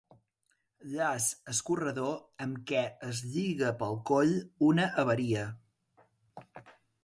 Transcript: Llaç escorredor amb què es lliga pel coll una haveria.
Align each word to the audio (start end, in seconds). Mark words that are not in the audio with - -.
Llaç 0.93 1.27
escorredor 1.53 2.15
amb 2.47 2.63
què 2.73 2.81
es 3.11 3.21
lliga 3.35 3.71
pel 3.85 4.01
coll 4.13 4.35
una 4.73 4.91
haveria. 5.05 5.49